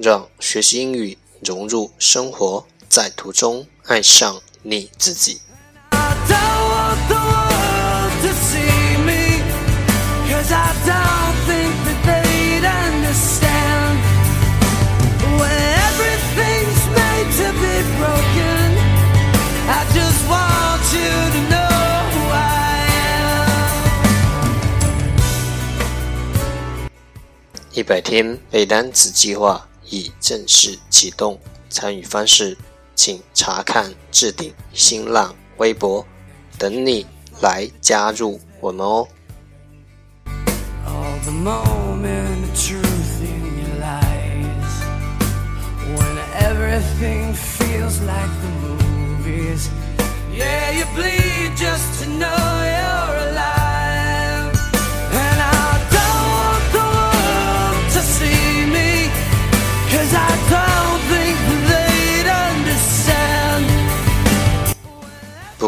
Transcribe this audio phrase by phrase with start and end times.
[0.00, 5.40] 让学习英语融入生活在途中爱上你自己。
[27.72, 29.69] 一百天背单词计划。
[29.90, 31.38] 已正式启动，
[31.68, 32.56] 参与方式
[32.94, 36.06] 请查看置顶新浪微博，
[36.56, 37.06] 等你
[37.42, 39.06] 来加入我们哦。
[41.22, 44.72] The moment of truth in your lies.
[45.94, 49.68] When everything feels like the movies.
[50.32, 51.19] Yeah, you bleed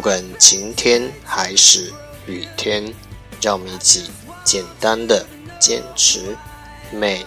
[0.01, 1.91] 管晴天还是
[2.27, 2.93] 雨天，
[3.41, 4.09] 让我们一起
[4.43, 5.25] 简单的
[5.59, 6.37] 坚持
[6.91, 7.25] 每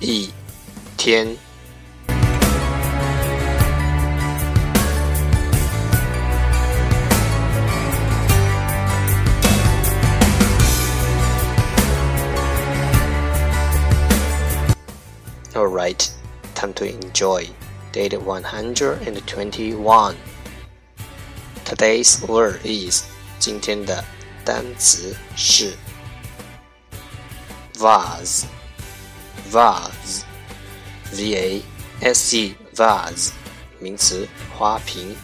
[0.00, 0.30] 一
[0.96, 1.36] 天。
[15.54, 16.08] Alright,
[16.54, 17.46] time to enjoy.
[17.92, 20.14] Date 121.
[21.66, 23.04] Today's word is
[23.38, 24.04] 今天的
[24.44, 25.74] 单词是
[27.74, 28.44] vase
[29.50, 30.22] vase
[31.12, 31.62] v a
[32.00, 33.30] s e vase
[33.78, 35.16] 名词花瓶。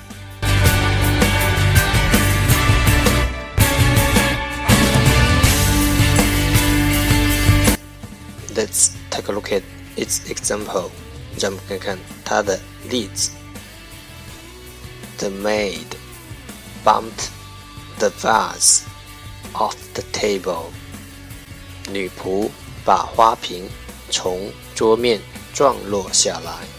[8.55, 9.63] Let's take a look at
[9.97, 10.91] its example.
[11.39, 12.59] 让我们看看它的
[12.89, 13.31] 例子。
[15.19, 15.87] The maid
[16.85, 17.31] bumped
[17.99, 18.85] the vase
[19.55, 20.71] off the table.
[21.91, 22.51] 女仆
[22.85, 23.69] 把花瓶
[24.11, 25.21] 从桌面
[25.53, 26.79] 撞落下来。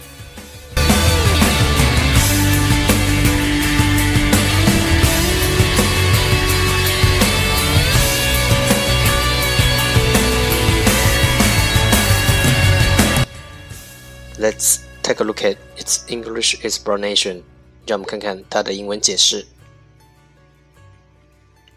[14.39, 17.43] Let's take a look at its English explanation.
[17.85, 19.45] 让我们看看它的英文解释。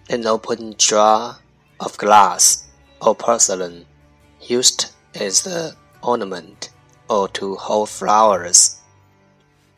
[0.09, 1.39] An open jar
[1.79, 2.65] of glass
[3.01, 3.87] or porcelain
[4.41, 6.71] used as the ornament
[7.09, 8.77] or to hold flowers.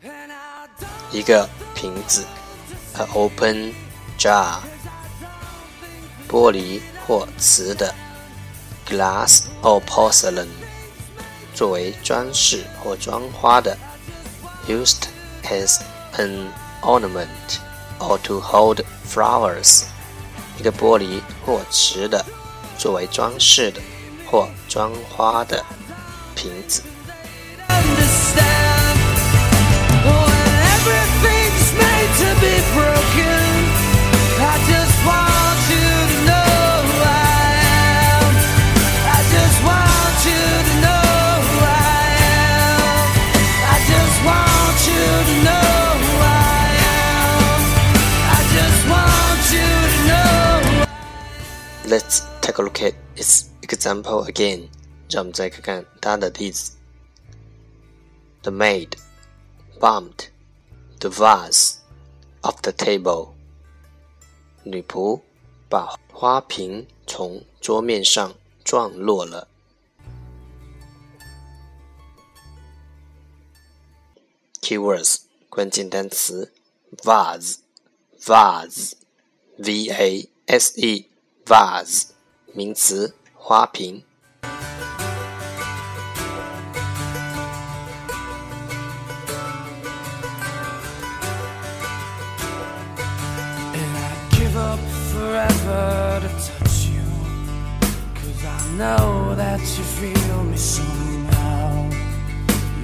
[0.01, 2.25] And I don't 一个瓶子，
[2.95, 3.73] an open
[4.17, 4.59] jar，
[6.27, 7.93] 玻璃或瓷的，
[8.87, 10.49] glass or porcelain，
[11.53, 13.77] 作为装饰或装花的，
[14.67, 15.07] used
[15.43, 15.79] as
[16.17, 16.49] an
[16.81, 17.59] ornament
[17.99, 19.85] or to hold flowers，
[20.60, 22.22] 一个玻璃或瓷的，
[22.76, 23.80] 作为装饰的
[24.26, 25.64] 或装花的
[26.34, 26.82] 瓶子。
[51.89, 54.69] Let's take a look at its example again.
[55.09, 56.71] 让我们再看看它的例子。
[58.41, 58.97] The maid
[59.79, 60.29] bumped
[60.99, 61.75] the vase
[62.41, 63.29] off the table.
[64.63, 65.21] 女仆
[65.69, 68.33] 把花瓶从桌面上
[68.63, 69.47] 撞落了。
[74.61, 76.51] Keywords 关键单词
[76.97, 77.57] vase
[78.19, 78.93] vase
[79.57, 81.07] v a s e
[81.49, 82.07] vase
[82.53, 84.03] 名词花瓶。
[93.73, 94.79] And I'd give up
[95.11, 97.03] forever to touch you.
[98.15, 98.43] Cause
[98.77, 101.89] know that you feel me somehow.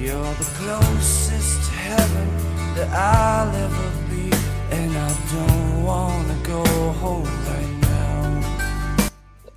[0.00, 2.28] You're the closest to heaven
[2.76, 4.30] that I'll ever be,
[4.70, 6.64] and I don't wanna go
[7.00, 7.55] home right now.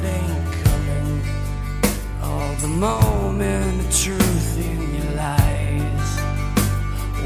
[0.00, 1.22] That ain't coming.
[2.22, 6.10] All the moment of truth in your lies.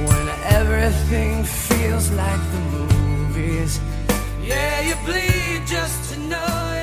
[0.06, 0.26] When
[0.58, 3.80] everything feels like the movies.
[4.42, 6.79] Yeah, you bleed just to know.